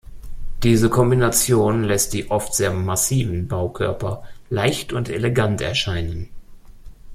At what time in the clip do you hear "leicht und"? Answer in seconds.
4.49-5.09